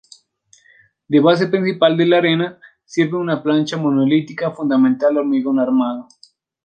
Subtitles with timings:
[1.07, 6.07] De base principal de la arena sirve una plancha monolítica fundamental de hormigón armado.